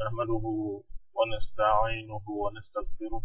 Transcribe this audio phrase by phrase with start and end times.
[0.00, 0.44] نحمده
[1.18, 3.22] ونستعينه ونستغفره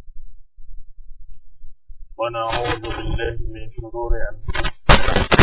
[2.17, 5.42] ونعوذ بالله من شرور أنفسنا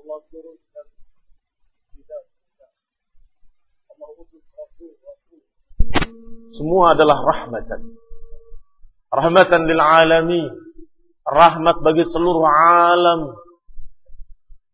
[0.00, 0.86] Allah turunkan
[1.92, 2.72] hidayah.
[3.92, 5.40] Allah utus Rasul Rasul.
[6.56, 8.00] Semua adalah rahmatan.
[9.12, 10.48] Rahmatan lil alamin.
[11.28, 13.36] Rahmat bagi seluruh alam.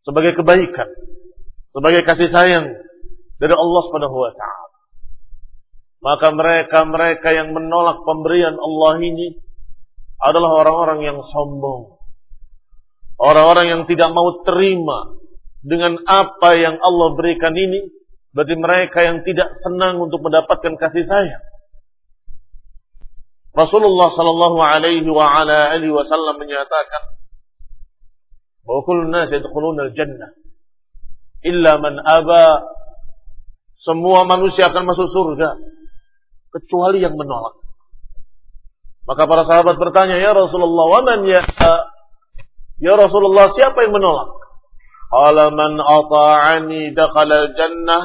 [0.07, 0.95] Sebagai kebaikan.
[1.75, 2.71] Sebagai kasih sayang
[3.43, 4.79] dari Allah Subhanahu wa taala.
[6.07, 9.43] Maka mereka-mereka yang menolak pemberian Allah ini
[10.23, 11.99] adalah orang-orang yang sombong.
[13.19, 15.16] Orang-orang yang tidak mau terima
[15.67, 17.91] dengan apa yang Allah berikan ini.
[18.31, 21.43] Berarti mereka yang tidak senang untuk mendapatkan kasih sayang.
[23.57, 27.03] Rasulullah sallallahu alaihi wa ala alihi wasallam menyatakan
[28.69, 30.37] bahwa kullu nas yadkhuluna al-jannah
[31.41, 32.69] illa man aba
[33.81, 35.57] semua manusia akan masuk surga
[36.53, 37.57] kecuali yang menolak.
[39.09, 41.41] Maka para sahabat bertanya, "Ya Rasulullah, wa man ya
[42.77, 44.46] Ya Rasulullah, siapa yang menolak?"
[45.13, 48.05] Man ata'ani dakhala jannah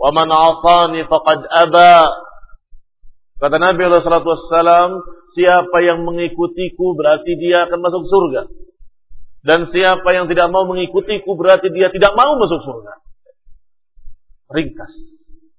[0.00, 2.08] wa man 'asani faqad aba.
[3.38, 4.90] Kata Nabi sallallahu alaihi wasallam,
[5.36, 8.42] siapa yang mengikutiku berarti dia akan masuk surga.
[9.46, 12.92] Dan siapa yang tidak mau mengikutiku berarti dia tidak mau masuk surga.
[14.48, 14.92] Ringkas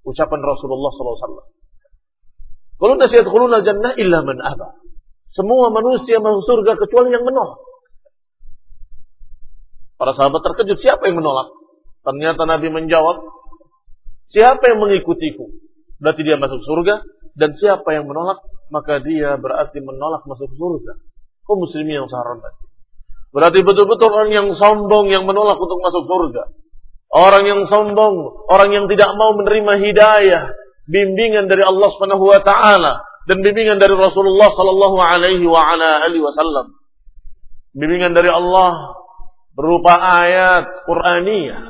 [0.04, 1.46] ucapan Rasulullah wasallam.
[2.80, 4.76] Kalau nasihat khuluna jannah illa man aba.
[5.30, 7.69] Semua manusia masuk surga kecuali yang menolak.
[10.00, 11.52] Para sahabat terkejut, siapa yang menolak?
[12.08, 13.20] Ternyata Nabi menjawab,
[14.32, 15.52] siapa yang mengikutiku?
[16.00, 17.04] Berarti dia masuk surga.
[17.36, 18.40] Dan siapa yang menolak?
[18.72, 20.96] Maka dia berarti menolak masuk surga.
[21.44, 22.56] Kau muslimin yang sangat
[23.30, 26.44] Berarti betul-betul orang yang sombong yang menolak untuk masuk surga.
[27.10, 30.44] Orang yang sombong, orang yang tidak mau menerima hidayah,
[30.86, 36.22] bimbingan dari Allah Subhanahu wa taala dan bimbingan dari Rasulullah sallallahu alaihi wa ala alihi
[36.22, 36.78] wasallam.
[37.78, 38.98] Bimbingan dari Allah
[39.60, 39.92] berupa
[40.24, 41.64] ayat Qur'aniyah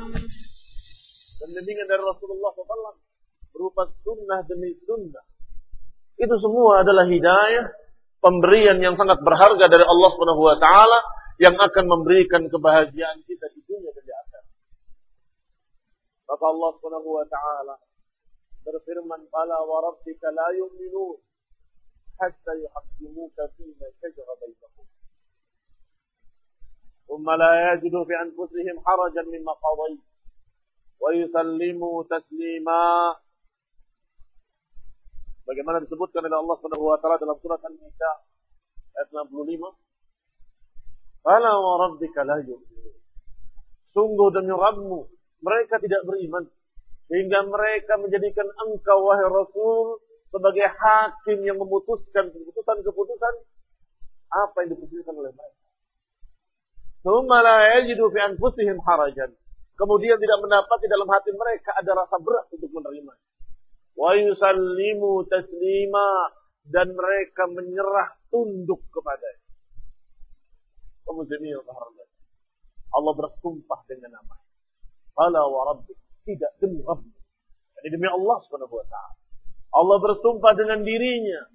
[1.40, 2.94] dan bimbingan dari Rasulullah SAW
[3.50, 5.26] berupa sunnah demi sunnah.
[6.14, 7.66] Itu semua adalah hidayah,
[8.22, 10.98] pemberian yang sangat berharga dari Allah Subhanahu wa taala
[11.42, 14.46] yang akan memberikan kebahagiaan kita di dunia dan di akhirat.
[16.30, 17.74] Maka Allah Subhanahu wa taala
[18.62, 21.18] berfirman, "Fala wa rabbika la yu'minun
[22.22, 24.99] hatta yuhaqqimuka fima shajara bainahum."
[27.09, 30.01] ثم لا يجدوا في أنفسهم حرجا مما قضيت
[31.01, 32.81] ويسلموا تسليما
[35.45, 38.11] Bagaimana disebutkan oleh Allah Subhanahu wa taala dalam surat An-Nisa
[38.97, 39.61] ayat 65.
[41.21, 42.97] Fala wa rabbika la yu'minun.
[43.93, 45.05] Sungguh demi Rabbmu,
[45.45, 46.49] mereka tidak beriman.
[47.05, 50.01] Sehingga mereka menjadikan engkau wahai Rasul
[50.33, 53.33] sebagai hakim yang memutuskan keputusan-keputusan
[54.33, 55.58] apa yang diputuskan oleh mereka.
[57.00, 59.32] Thumma la yajidu fi anfusihim harajan.
[59.76, 63.14] Kemudian tidak mendapat di dalam hati mereka ada rasa berat untuk menerima
[64.00, 66.32] wa yusallimu taslima
[66.68, 68.80] dan mereka menyerah tunduk
[71.10, 71.58] muslimin
[72.90, 74.36] Allah bersumpah dengan nama.
[75.14, 75.94] Fala wa rabbi.
[76.26, 77.10] Tidak demi Rabbi.
[77.78, 79.14] Jadi demi Allah Subhanahu wa taala.
[79.74, 81.50] Allah bersumpah dengan dirinya.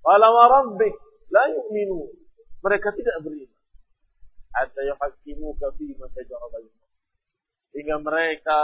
[0.00, 0.88] Fala wa rabbi
[1.32, 2.12] la yu'minu.
[2.64, 3.53] Mereka tidak beriman.
[4.54, 5.74] Hatta yuhaqqimuka.
[7.74, 8.58] Hingga mereka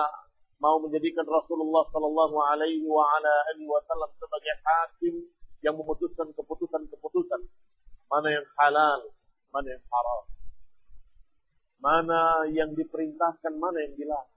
[0.62, 5.14] mau menjadikan Rasulullah Shallallahu Alaihi Wasallam sebagai hakim
[5.66, 7.40] yang memutuskan keputusan-keputusan.
[8.10, 9.00] Mana yang halal,
[9.54, 10.22] mana yang haram,
[11.78, 14.34] mana yang diperintahkan, mana yang dilarang.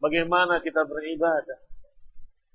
[0.00, 1.60] Bagaimana kita beribadah,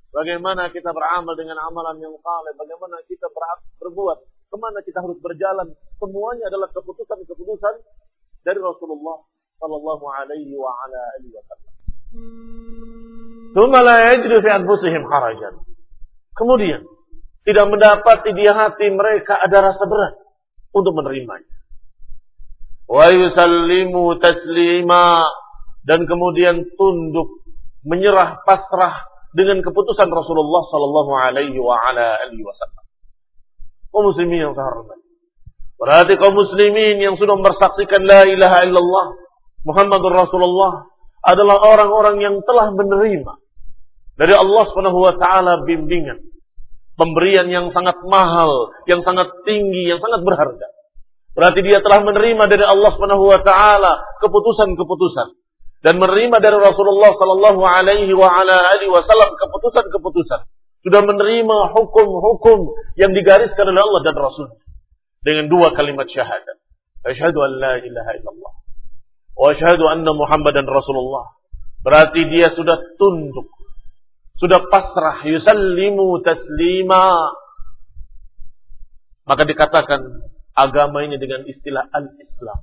[0.10, 3.30] bagaimana kita beramal dengan amalan yang saleh, bagaimana kita
[3.78, 4.20] berbuat,
[4.56, 5.68] ke mana kita harus berjalan,
[6.00, 7.76] semuanya adalah keputusan-keputusan
[8.48, 9.20] dari Rasulullah
[9.60, 11.74] Shallallahu Alaihi Wasallam.
[15.12, 15.60] harajan.
[16.40, 16.88] Kemudian
[17.44, 20.16] tidak mendapati di hati mereka ada rasa berat
[20.72, 21.52] untuk menerimanya.
[22.88, 25.28] Wa yusallimu taslima
[25.84, 27.44] dan kemudian tunduk
[27.84, 29.04] menyerah pasrah
[29.36, 32.85] dengan keputusan Rasulullah sallallahu alaihi wa ala alihi wasallam.
[33.96, 34.84] Kaum muslimin yang saya
[35.80, 39.08] Berarti kaum muslimin yang sudah bersaksikan la ilaha illallah
[39.64, 40.88] Muhammadur Rasulullah
[41.26, 43.34] adalah orang-orang yang telah menerima
[44.16, 46.22] dari Allah Subhanahu wa taala bimbingan,
[46.96, 50.68] pemberian yang sangat mahal, yang sangat tinggi, yang sangat berharga.
[51.36, 55.28] Berarti dia telah menerima dari Allah Subhanahu wa taala keputusan-keputusan
[55.82, 60.46] dan menerima dari Rasulullah sallallahu alaihi wa ala alihi wasallam keputusan-keputusan.
[60.86, 64.54] Sudah menerima hukum-hukum yang digariskan oleh Allah dan Rasul
[65.26, 66.62] dengan dua kalimat syahadat.
[67.02, 68.54] Asyhadu an la ilaha illallah
[69.36, 71.34] wa asyhadu anna Muhammadan Rasulullah.
[71.82, 73.50] Berarti dia sudah tunduk,
[74.38, 77.34] sudah pasrah, yusallimu taslima.
[79.26, 80.02] Maka dikatakan
[80.54, 82.62] agama ini dengan istilah al-Islam.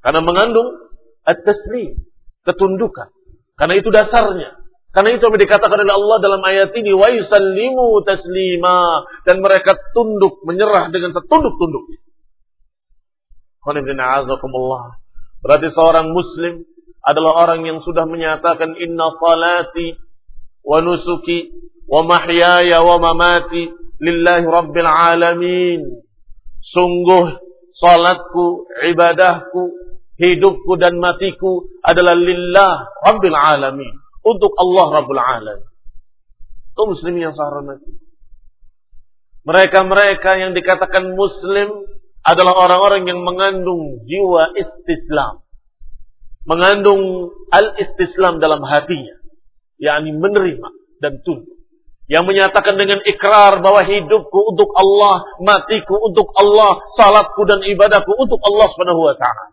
[0.00, 0.92] Karena mengandung
[1.28, 2.08] at-taslim,
[2.44, 3.12] ketundukan.
[3.56, 4.61] Karena itu dasarnya.
[4.92, 10.44] Karena itu yang dikatakan oleh Allah dalam ayat ini, wa yusallimu taslima dan mereka tunduk,
[10.44, 12.00] menyerah dengan setunduk-tunduknya.
[15.42, 16.68] Berarti seorang muslim
[17.00, 19.96] adalah orang yang sudah menyatakan inna salati
[20.60, 21.50] wa nusuki
[21.88, 25.80] wa mahyaya wa mamati lillahi rabbil alamin.
[26.68, 27.38] Sungguh
[27.80, 29.62] salatku, ibadahku,
[30.20, 34.01] hidupku dan matiku adalah lillah rabbil alamin.
[34.22, 35.66] Untuk Allah rabbul alamin.
[36.72, 37.52] Itu muslim yang sah
[39.42, 41.84] Mereka-mereka yang dikatakan muslim
[42.22, 45.42] adalah orang-orang yang mengandung jiwa istislam.
[46.46, 49.18] Mengandung al-istislam dalam hatinya.
[49.82, 50.70] yakni menerima
[51.02, 51.58] dan tunduk.
[52.06, 58.38] Yang menyatakan dengan ikrar bahwa hidupku untuk Allah, matiku untuk Allah, salatku dan ibadahku untuk
[58.46, 59.46] Allah Subhanahu wa taala.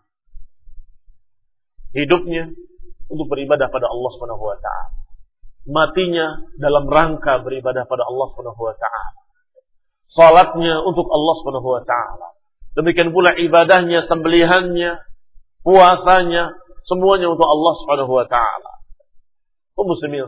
[1.90, 2.54] Hidupnya
[3.10, 4.90] untuk beribadah pada Allah Subhanahu wa taala.
[5.66, 6.26] Matinya
[6.56, 9.20] dalam rangka beribadah pada Allah Subhanahu wa taala.
[10.10, 12.28] Salatnya untuk Allah Subhanahu wa taala.
[12.78, 15.02] Demikian pula ibadahnya, sembelihannya,
[15.66, 16.54] puasanya,
[16.86, 18.72] semuanya untuk Allah Subhanahu wa taala.
[19.74, 20.24] Oh muslimin.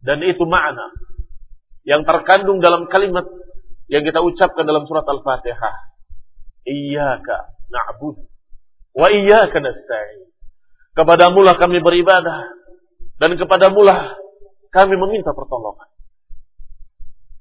[0.00, 0.92] Dan itu makna
[1.86, 3.26] yang terkandung dalam kalimat
[3.86, 5.76] yang kita ucapkan dalam surat Al-Fatihah.
[6.66, 8.26] Iyyaka na'budu
[8.96, 10.25] wa iyyaka nasta'in.
[10.96, 12.48] Kepadamu lah kami beribadah
[13.20, 14.16] dan kepadamu lah
[14.72, 15.88] kami meminta pertolongan.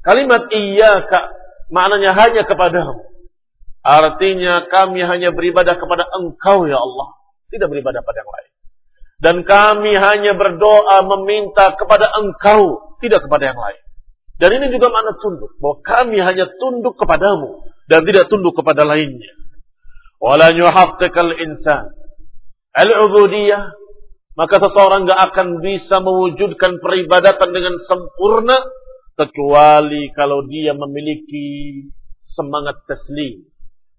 [0.04, 1.32] Kalimat iyyaka
[1.72, 3.16] maknanya hanya kepadamu.
[3.86, 7.16] Artinya kami hanya beribadah kepada engkau ya Allah.
[7.54, 8.52] Tidak beribadah pada yang lain.
[9.16, 13.82] Dan kami hanya berdoa meminta kepada engkau, tidak kepada yang lain.
[14.36, 15.56] Dan ini juga makna tunduk.
[15.64, 17.64] Bahwa kami hanya tunduk kepadamu.
[17.88, 19.32] Dan tidak tunduk kepada lainnya.
[20.20, 21.94] Wala yuhaqqiqal insan.
[22.76, 23.72] Al-ubudiyah.
[24.36, 28.60] Maka seseorang gak akan bisa mewujudkan peribadatan dengan sempurna.
[29.16, 31.88] Kecuali kalau dia memiliki
[32.28, 33.48] semangat taslim.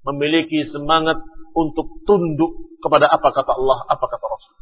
[0.04, 1.16] Memiliki semangat
[1.56, 4.54] untuk tunduk kepada apa kata Allah, apa kata Rasul.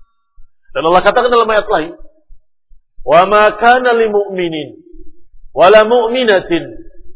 [0.70, 1.92] Dan Allah katakan dalam ayat lain,
[3.02, 4.78] "Wa ma kana lil mu'minin
[5.50, 6.62] wa la mu'minatin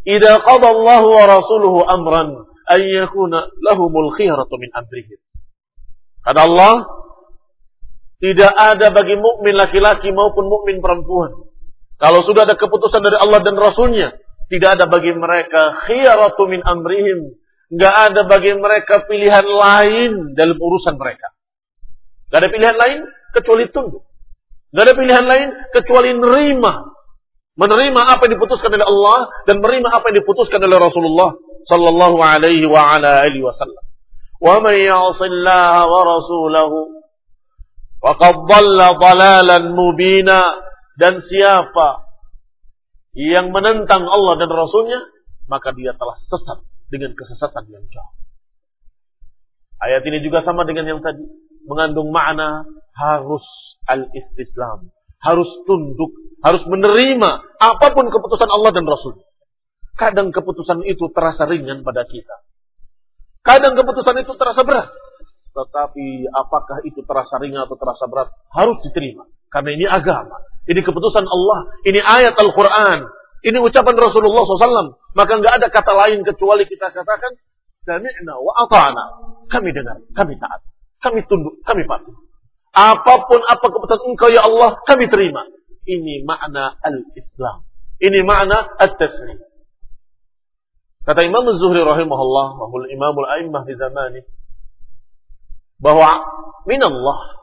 [0.02, 5.18] idza qada wa rasuluhu amran an yakuna lahumul khiyaratu min amrihim."
[6.28, 6.74] Kata Allah,
[8.20, 11.48] tidak ada bagi mukmin laki-laki maupun mukmin perempuan.
[11.96, 14.12] Kalau sudah ada keputusan dari Allah dan Rasulnya,
[14.52, 17.32] tidak ada bagi mereka khiyaratu min amrihim.
[17.72, 21.32] Nggak ada bagi mereka pilihan lain dalam urusan mereka.
[22.28, 22.98] Nggak ada pilihan lain
[23.32, 24.04] kecuali tunduk.
[24.68, 26.72] Gak ada pilihan lain kecuali menerima.
[27.58, 29.18] Menerima apa yang diputuskan oleh Allah
[29.48, 31.30] dan menerima apa yang diputuskan oleh Rasulullah
[31.66, 33.87] sallallahu alaihi wasallam.
[34.38, 36.78] Man ya'sillaha wa rasulahu
[37.98, 40.62] faqad dhalla dhalalan mubina
[40.94, 42.06] dan siapa
[43.18, 45.02] yang menentang Allah dan Rasulnya
[45.50, 48.14] maka dia telah sesat dengan kesesatan yang jauh.
[49.78, 51.22] Ayat ini juga sama dengan yang tadi
[51.66, 53.44] mengandung makna harus
[53.86, 54.90] al-istislam,
[55.22, 59.22] harus tunduk, harus menerima apa pun keputusan Allah dan Rasul.
[59.98, 62.47] Kadang keputusan itu terasa ringan pada kita.
[63.48, 64.92] Kadang keputusan itu terasa berat.
[65.56, 68.28] Tetapi apakah itu terasa ringan atau terasa berat?
[68.52, 69.24] Harus diterima.
[69.48, 70.36] Karena ini agama.
[70.68, 71.72] Ini keputusan Allah.
[71.88, 73.08] Ini ayat Al-Quran.
[73.40, 75.00] Ini ucapan Rasulullah SAW.
[75.16, 77.32] Maka nggak ada kata lain kecuali kita katakan,
[77.88, 79.04] Sami'na wa ata'na.
[79.48, 80.60] Kami dengar, kami taat.
[81.00, 82.12] Kami tunduk, kami patuh.
[82.76, 85.40] Apa pun apa keputusan engkau ya Allah, kami terima.
[85.88, 87.64] Ini makna al-Islam.
[87.96, 89.40] Ini makna at-taslim.
[91.08, 94.20] Kata Imam Az-Zuhri rahimahullah, wahul imamul a'immah di zamani,
[95.80, 96.20] bahwa
[96.68, 97.38] minallah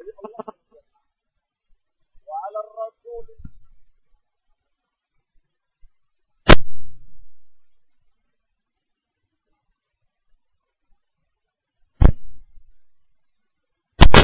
[0.00, 0.60] ar-risah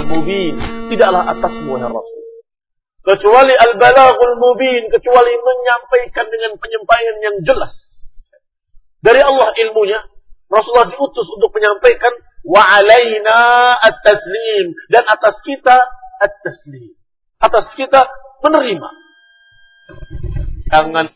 [0.07, 0.55] mubin
[0.91, 2.23] tidaklah atasmu wahai Rasul.
[3.07, 7.71] Kecuali al-balaghul mubin kecuali menyampaikan dengan penyampaian yang jelas.
[8.99, 10.03] Dari Allah ilmunya
[10.51, 12.11] Rasulullah diutus untuk menyampaikan
[12.47, 13.39] wa alaina
[13.83, 14.73] at-taslim.
[14.89, 15.77] Dan atas kita
[16.23, 16.95] at-taslim.
[17.43, 18.07] Atas kita
[18.41, 19.07] menerima
[20.71, 21.07] jangan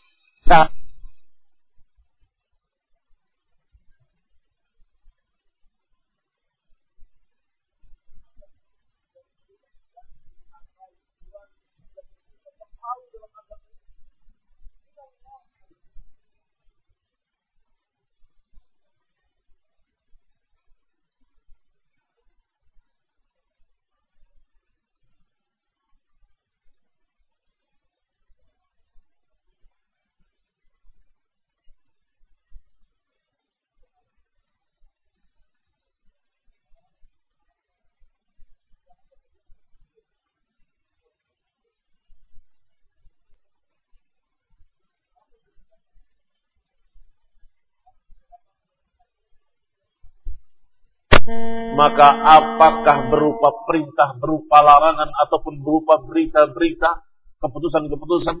[51.81, 57.01] maka apakah berupa perintah, berupa larangan, ataupun berupa berita-berita,
[57.41, 58.35] keputusan-keputusan,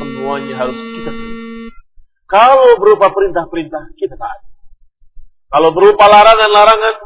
[0.00, 1.40] semuanya harus kita terima.
[2.24, 4.40] Kalau berupa perintah-perintah, kita taat.
[5.52, 7.04] Kalau berupa larangan-larangan,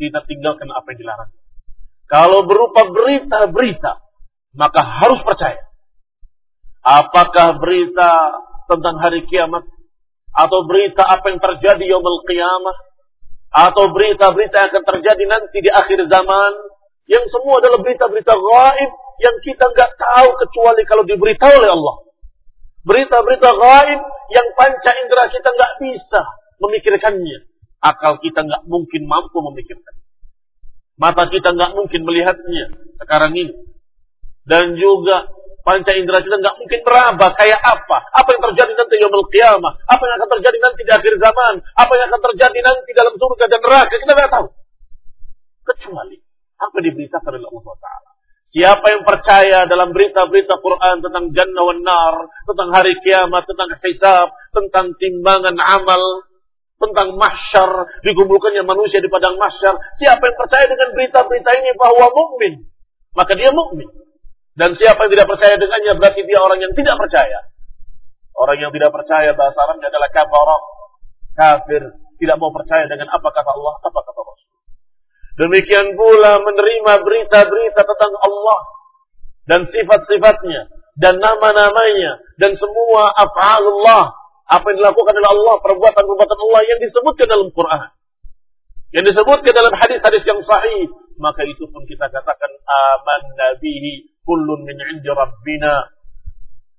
[0.00, 1.30] kita tinggalkan apa yang dilarang.
[2.08, 4.00] Kalau berupa berita-berita,
[4.56, 5.60] maka harus percaya.
[6.80, 8.32] Apakah berita
[8.64, 9.68] tentang hari kiamat,
[10.32, 12.89] atau berita apa yang terjadi yaumul qiyamah,
[13.50, 16.52] atau berita-berita yang akan terjadi nanti di akhir zaman
[17.10, 18.90] yang semua adalah berita-berita gaib
[19.20, 21.96] yang kita nggak tahu kecuali kalau diberitahu oleh Allah.
[22.86, 26.22] Berita-berita gaib yang panca indera kita nggak bisa
[26.62, 27.38] memikirkannya.
[27.82, 29.94] Akal kita nggak mungkin mampu memikirkan.
[31.00, 32.64] Mata kita nggak mungkin melihatnya
[33.02, 33.54] sekarang ini.
[34.46, 35.26] Dan juga
[35.60, 37.98] Panca indera kita nggak mungkin meraba kayak apa.
[38.16, 39.72] Apa yang terjadi nanti yaumul qiyamah.
[39.86, 41.54] Apa yang akan terjadi nanti di akhir zaman.
[41.76, 43.94] Apa yang akan terjadi nanti dalam surga dan neraka.
[44.00, 44.46] Kita nggak tahu.
[45.68, 46.16] Kecuali
[46.60, 48.10] apa diberitakan oleh Allah Ta'ala.
[48.50, 52.14] Siapa yang percaya dalam berita-berita Quran tentang jannah wa nar,
[52.50, 56.26] tentang hari kiamat, tentang hisab, tentang timbangan amal,
[56.82, 57.70] tentang mahsyar,
[58.02, 59.78] dikumpulkannya manusia di padang mahsyar.
[60.02, 62.66] Siapa yang percaya dengan berita-berita ini bahwa mukmin,
[63.14, 63.86] maka dia mukmin.
[64.60, 67.48] Dan siapa yang tidak percaya dengannya berarti dia orang yang tidak percaya.
[68.36, 70.48] Orang yang tidak percaya bahasa Arabnya adalah kafir,
[71.32, 71.82] kafir,
[72.20, 74.48] tidak mau percaya dengan apa kata Allah, apa kata Rasul.
[75.40, 78.60] Demikian pula menerima berita-berita tentang Allah
[79.48, 80.68] dan sifat-sifatnya
[81.00, 84.12] dan nama-namanya dan semua af'alullah
[84.44, 87.88] apa yang dilakukan oleh Allah, perbuatan-perbuatan Allah yang disebutkan dalam Quran.
[88.92, 94.78] Yang disebutkan dalam hadis-hadis yang sahih, maka itu pun kita katakan aman nabihi kullun min
[94.78, 95.90] indi rabbina.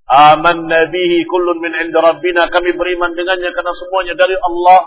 [0.08, 2.48] Aman nabihi kullun min indi rabbina.
[2.48, 4.80] Kami beriman dengannya karena semuanya dari Allah.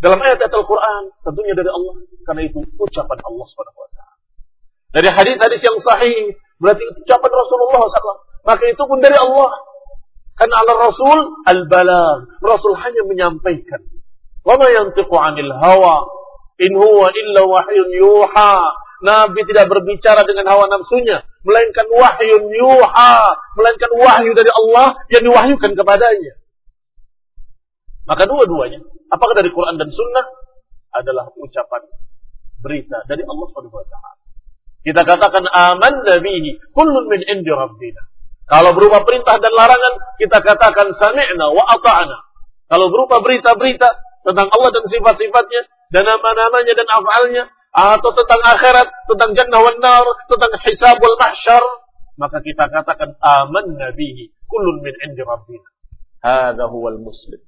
[0.00, 1.94] Dalam ayat-ayat Al-Quran, tentunya dari Allah.
[2.28, 4.00] Karena itu ucapan Allah SWT.
[4.90, 8.20] Dari hadis-hadis yang sahih, berarti ucapan Rasulullah SAW.
[8.44, 9.52] Maka itu pun dari Allah.
[10.40, 12.40] Karena Allah Rasul al-balag.
[12.40, 13.80] Rasul hanya menyampaikan.
[14.40, 16.08] Wa ma yantiqu 'anil hawa
[16.56, 18.56] in huwa illa wahyun yuha.
[19.00, 23.14] Nabi tidak berbicara dengan hawa nafsunya, melainkan wahyun yuha,
[23.56, 26.34] melainkan wahyu dari Allah yang diwahyukan kepadanya.
[28.04, 30.26] Maka dua-duanya, apakah dari Quran dan Sunnah
[30.92, 31.82] adalah ucapan
[32.60, 34.20] berita dari Allah Subhanahu wa taala.
[34.80, 38.02] Kita katakan aman nabihi kullun min indi rabbina.
[38.50, 42.18] Kalau berupa perintah dan larangan, kita katakan sami'na wa ata'na.
[42.66, 43.88] Kalau berupa berita-berita
[44.26, 45.62] tentang Allah dan sifat-sifatnya,
[45.94, 51.62] dan nama-namanya dan afalnya, atau tentang akhirat, tentang jannah wa nar, tentang hisabul mahsyar,
[52.18, 55.68] maka kita katakan aman nabihi kullun min indi rabbina.
[56.20, 57.40] Hada huwal muslim.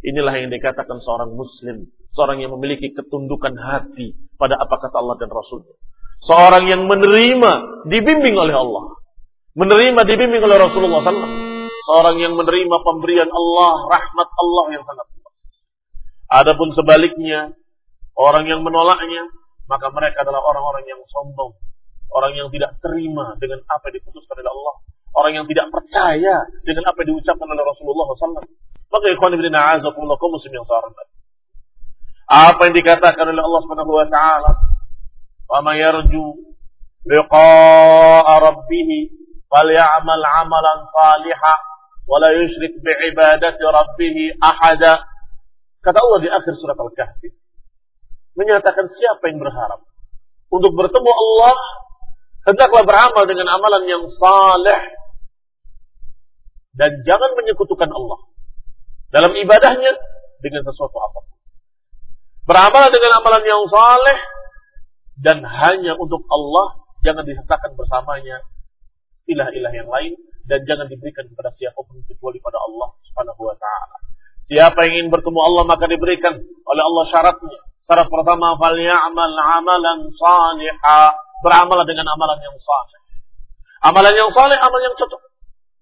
[0.00, 5.28] Inilah yang dikatakan seorang muslim, seorang yang memiliki ketundukan hati pada apa kata Allah dan
[5.28, 5.76] Rasulnya.
[6.24, 9.00] Seorang yang menerima, dibimbing oleh Allah
[9.58, 11.32] menerima dibimbing oleh Rasulullah SAW.
[11.90, 15.36] Seorang yang menerima pemberian Allah, rahmat Allah yang sangat luas.
[16.30, 17.50] Adapun sebaliknya,
[18.14, 19.26] orang yang menolaknya,
[19.70, 21.54] maka mereka adalah orang-orang yang sombong,
[22.10, 24.74] orang yang tidak terima dengan apa yang diputuskan oleh Allah,
[25.14, 28.50] orang yang tidak percaya dengan apa yang diucapkan oleh Rasulullah SAW.
[28.90, 31.06] Maka ikhwan ibn a'azakumullah muslim yang sahabat.
[32.26, 34.52] Apa yang dikatakan oleh Allah Subhanahu wa taala,
[35.46, 36.50] "Wa may yarju
[37.06, 38.90] liqa'a rabbih
[39.46, 41.60] falyamal 'amalan salihan
[42.10, 45.06] wa la yushrik bi'ibadati rabbih ahada."
[45.82, 47.39] Kata Allah di akhir surat Al-Kahfi,
[48.40, 49.84] menyatakan siapa yang berharap
[50.48, 51.54] untuk bertemu Allah
[52.48, 54.80] hendaklah beramal dengan amalan yang saleh
[56.74, 58.20] dan jangan menyekutukan Allah
[59.12, 59.92] dalam ibadahnya
[60.40, 61.36] dengan sesuatu apa pun.
[62.48, 64.18] Beramal dengan amalan yang saleh
[65.20, 68.40] dan hanya untuk Allah jangan disertakan bersamanya
[69.28, 70.16] ilah-ilah yang lain
[70.48, 73.96] dan jangan diberikan kepada siapa pun kecuali pada Allah Subhanahu wa taala.
[74.50, 77.60] Siapa yang ingin bertemu Allah maka diberikan oleh Allah syaratnya.
[77.90, 81.10] Syarat pertama falyamal amalan salihah.
[81.42, 83.00] Beramal dengan amalan yang saleh.
[83.82, 85.18] Amalan yang saleh, amalan yang cocok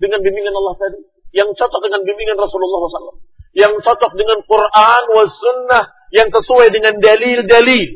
[0.00, 1.04] dengan bimbingan Allah tadi,
[1.36, 3.20] yang cocok dengan bimbingan Rasulullah SAW,
[3.52, 7.88] yang cocok dengan Quran was sunnah, yang sesuai dengan dalil-dalil.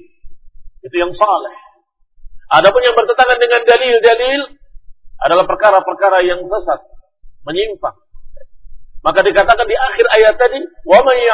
[0.85, 1.55] Itu yang saleh.
[2.53, 4.40] Adapun yang bertentangan dengan dalil-dalil,
[5.22, 6.85] adalah perkara-perkara yang sesat,
[7.46, 7.96] menyimpang.
[9.07, 11.25] Maka dikatakan di akhir ayat tadi, "Wa may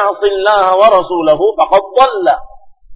[0.79, 2.48] wa rasulahu faqad dhalla."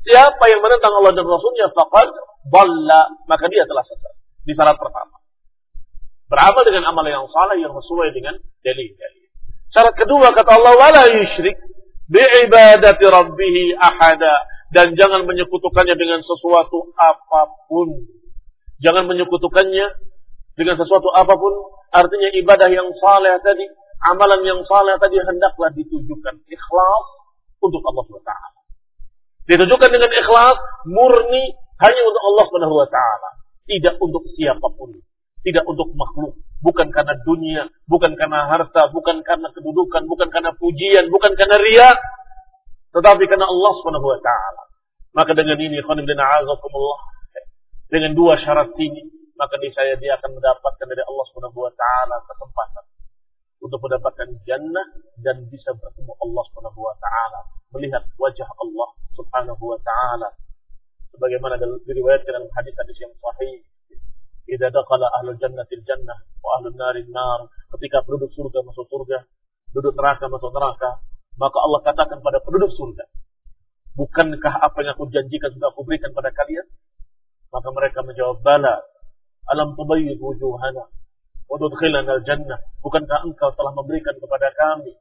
[0.04, 2.12] Siapa yang menentang Allah dan Rasulnya faqad
[2.52, 4.14] dhalla, maka dia telah sesat.
[4.44, 5.16] Di syarat pertama.
[6.28, 9.28] Beramal dengan amal yang salah yang sesuai dengan dalil-dalil.
[9.72, 11.56] Syarat kedua kata Allah, "Wala yusyrik
[12.12, 14.36] bi'ibadati rabbih ahada."
[14.74, 17.94] Dan jangan menyekutukannya dengan sesuatu apa pun.
[18.82, 19.86] Jangan menyekutukannya
[20.58, 21.54] dengan sesuatu apa pun,
[21.94, 23.70] artinya ibadah yang saleh tadi,
[24.10, 27.08] amalan yang saleh tadi hendaklah ditujukan ikhlas
[27.62, 28.63] untuk Allah SWT.
[29.44, 31.44] Ditujukan dengan ikhlas murni
[31.84, 33.00] hanya untuk Allah SWT,
[33.68, 34.96] tidak untuk siapa pun,
[35.44, 41.12] tidak untuk makhluk, bukan karena dunia, bukan karena harta, bukan karena kedudukan, bukan karena pujian,
[41.12, 41.92] bukan karena ria,
[42.96, 44.32] tetapi karena Allah SWT.
[45.14, 45.78] Maka dengan ini,
[47.92, 49.04] dengan dua syarat ini,
[49.38, 52.86] maka niscaya dia akan mendapatkan dari Allah Subhanahu wa taala kesempatan
[53.62, 54.88] untuk mendapatkan jannah
[55.22, 57.40] dan bisa bertemu Allah Subhanahu wa taala,
[57.78, 60.30] melihat wajah Allah Subhanahu wa taala
[61.14, 63.62] sebagaimana diriwayatkan dalam hadis-hadis yang sahih
[64.44, 67.48] Idza dakhala ahlul jannati jannah wa ahlun nari nar.
[67.72, 69.24] Ketika penduduk surga masuk surga,
[69.72, 71.00] penduduk neraka masuk neraka,
[71.40, 73.08] maka Allah katakan pada penduduk surga,
[73.94, 76.66] Bukankah apa yang aku janjikan sudah aku berikan pada kalian?
[77.54, 78.82] Maka mereka menjawab, Bala,
[79.54, 80.92] alam tubayyid wujuhana,
[81.46, 82.60] wa tudkhilana al-jannah.
[82.82, 84.98] Bukankah engkau telah memberikan kepada kami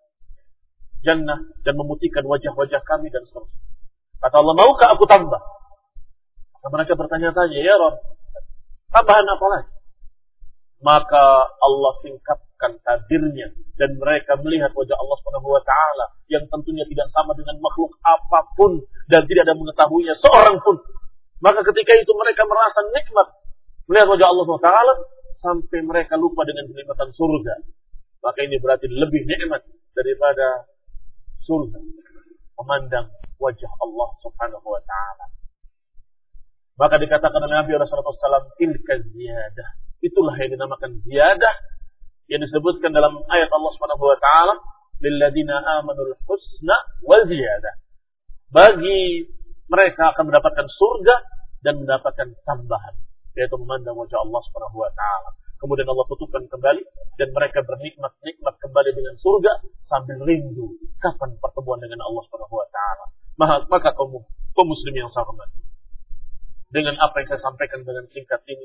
[1.03, 3.72] jannah dan memutihkan wajah-wajah kami dan seterusnya.
[4.23, 5.43] Kata Allah, maukah aku tambah?
[6.55, 7.99] Maka mereka bertanya-tanya, ya Rabb,
[8.95, 9.71] tambahan apa lagi?
[10.83, 11.27] Maka
[11.63, 17.39] Allah singkapkan tabirnya dan mereka melihat wajah Allah Subhanahu wa taala yang tentunya tidak sama
[17.39, 20.83] dengan makhluk apa pun dan tidak ada mengetahuinya seorang pun.
[21.39, 23.27] Maka ketika itu mereka merasa nikmat
[23.87, 24.95] melihat wajah Allah Subhanahu wa taala
[25.39, 27.55] sampai mereka lupa dengan kenikmatan surga.
[28.23, 29.63] Maka ini berarti lebih nikmat
[29.95, 30.67] daripada
[31.47, 31.79] surga
[32.59, 33.07] memandang
[33.43, 35.27] wajah Allah Subhanahu wa taala.
[36.79, 39.69] Maka dikatakan oleh Nabi Rasulullah SAW, tilka ziyadah.
[40.03, 41.55] Itulah yang dinamakan ziyadah
[42.31, 44.55] yang disebutkan dalam ayat Allah Subhanahu wa taala
[45.03, 47.75] lilladina amanul husna wal ziyadah.
[48.55, 49.27] Bagi
[49.67, 51.17] mereka akan mendapatkan surga
[51.63, 52.95] dan mendapatkan tambahan
[53.33, 55.31] yaitu memandang wajah Allah Subhanahu wa taala.
[55.63, 56.83] Kemudian Allah tutupkan kembali
[57.23, 59.53] dan mereka bernikmat-nikmat kembali dengan surga
[59.87, 63.07] sambil rindu kapan pertemuan dengan Allah Subhanahu wa taala.
[63.41, 64.21] Maka kaum
[64.53, 65.63] kaum muslim yang saya hormati.
[66.73, 68.65] Dengan apa yang saya sampaikan dengan singkat ini,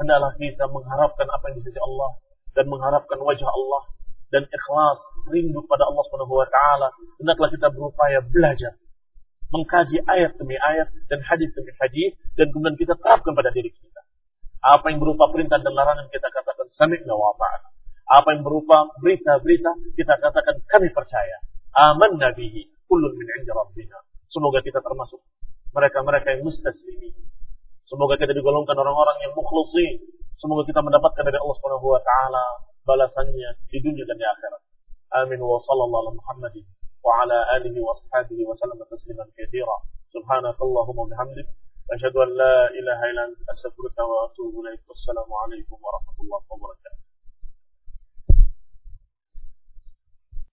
[0.00, 2.16] hendaklah kita mengharapkan apa yang disisi Allah
[2.56, 3.82] dan mengharapkan wajah Allah
[4.32, 6.88] dan ikhlas rindu pada Allah Subhanahu wa taala.
[7.20, 8.72] Hendaklah kita berupaya belajar
[9.50, 14.00] mengkaji ayat demi ayat dan hadis demi hadis dan kemudian kita terapkan pada diri kita.
[14.60, 17.34] Apa yang berupa perintah dan larangan kita katakan sami'na wa
[18.10, 21.36] apa yang berupa berita-berita kita katakan kami percaya.
[21.70, 25.22] Aman nabihi kullun min 'inda rabbina semoga kita termasuk
[25.70, 27.14] mereka-mereka yang mustaslimin
[27.86, 30.02] semoga kita digolongkan orang-orang yang mukhlasin
[30.40, 32.44] Semoga kita mendapatkan dari Allah Subhanahu wa taala
[32.88, 34.62] balasannya di dunia dan di akhirat.
[35.20, 36.64] Amin wa sallallahu ala Muhammadin
[37.04, 39.76] wa ala alihi wa sahbihi wa sallam tasliman katsira.
[40.16, 41.44] Subhanakallahumma bihamdik
[41.92, 44.80] asyhadu an la ilaha illa anta astaghfiruka wa atubu ilaik.
[44.88, 46.99] Wassalamu alaikum warahmatullahi wabarakatuh.